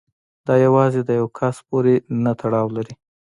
[0.47, 2.93] دا یوازې د یو کس پورې نه تړاو لري.